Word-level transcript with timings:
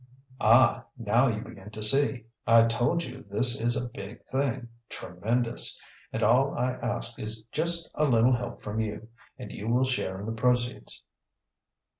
"Ah, 0.39 0.83
now 0.97 1.27
you 1.27 1.41
begin 1.43 1.69
to 1.69 1.83
see! 1.83 2.25
I 2.47 2.65
told 2.65 3.03
you 3.03 3.23
this 3.29 3.61
is 3.61 3.75
a 3.75 3.85
big 3.85 4.23
thing 4.23 4.69
tremendous! 4.89 5.79
And 6.11 6.23
all 6.23 6.57
I 6.57 6.71
ask 6.71 7.19
is 7.19 7.43
just 7.51 7.87
a 7.93 8.05
little 8.05 8.33
help 8.33 8.63
from 8.63 8.79
you, 8.79 9.09
and 9.37 9.51
you 9.51 9.67
will 9.67 9.83
share 9.85 10.19
in 10.19 10.25
the 10.25 10.31
proceeds." 10.31 11.03